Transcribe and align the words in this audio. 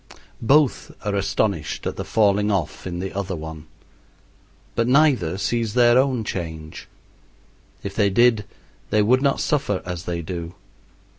Both 0.41 0.91
are 1.05 1.13
astonished 1.13 1.85
at 1.85 1.95
the 1.95 2.03
falling 2.03 2.49
off 2.49 2.87
in 2.87 2.97
the 2.97 3.13
other 3.13 3.35
one, 3.35 3.67
but 4.73 4.87
neither 4.87 5.37
sees 5.37 5.75
their 5.75 5.95
own 5.99 6.23
change. 6.23 6.87
If 7.83 7.93
they 7.95 8.09
did 8.09 8.45
they 8.89 9.03
would 9.03 9.21
not 9.21 9.39
suffer 9.41 9.79
as 9.85 10.05
they 10.05 10.23
do. 10.23 10.55